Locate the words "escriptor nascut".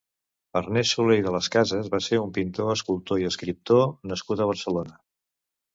3.33-4.45